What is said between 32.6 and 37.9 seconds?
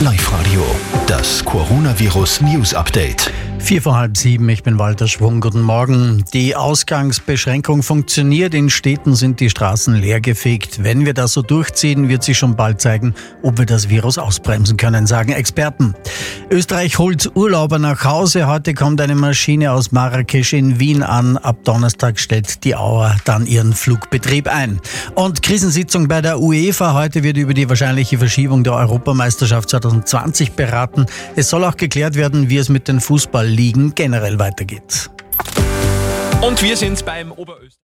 mit den Fußballligen generell weitergeht. Und wir sind beim Oberösterreich.